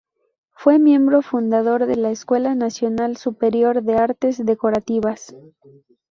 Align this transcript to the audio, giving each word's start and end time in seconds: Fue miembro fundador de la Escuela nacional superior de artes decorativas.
Fue 0.55 0.79
miembro 0.79 1.21
fundador 1.21 1.85
de 1.85 1.95
la 1.95 2.09
Escuela 2.09 2.55
nacional 2.55 3.17
superior 3.17 3.83
de 3.83 3.97
artes 3.97 4.43
decorativas. 4.43 5.31